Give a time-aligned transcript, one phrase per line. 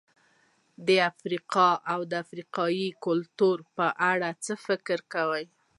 [0.87, 5.43] د افریقا او افریقایي کلتور په اړه څه فکر کوئ؟